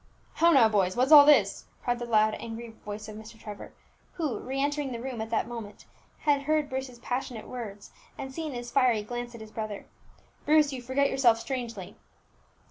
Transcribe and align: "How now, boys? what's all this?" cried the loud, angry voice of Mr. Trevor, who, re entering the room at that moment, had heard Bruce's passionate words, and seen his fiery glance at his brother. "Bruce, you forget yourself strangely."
"How 0.33 0.49
now, 0.51 0.67
boys? 0.67 0.95
what's 0.97 1.11
all 1.11 1.25
this?" 1.27 1.65
cried 1.83 1.99
the 1.99 2.07
loud, 2.07 2.33
angry 2.39 2.69
voice 2.71 3.07
of 3.07 3.15
Mr. 3.15 3.39
Trevor, 3.39 3.71
who, 4.13 4.39
re 4.39 4.59
entering 4.59 4.91
the 4.91 4.99
room 4.99 5.21
at 5.21 5.29
that 5.29 5.47
moment, 5.47 5.85
had 6.21 6.41
heard 6.41 6.69
Bruce's 6.71 6.97
passionate 6.97 7.47
words, 7.47 7.91
and 8.17 8.33
seen 8.33 8.51
his 8.53 8.71
fiery 8.71 9.03
glance 9.03 9.35
at 9.35 9.41
his 9.41 9.51
brother. 9.51 9.85
"Bruce, 10.43 10.73
you 10.73 10.81
forget 10.81 11.11
yourself 11.11 11.37
strangely." 11.37 11.95